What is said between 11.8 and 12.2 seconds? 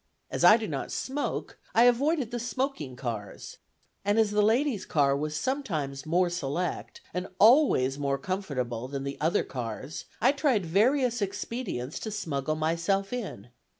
to